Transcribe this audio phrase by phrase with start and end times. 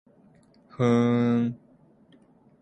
[0.67, 1.57] ふーん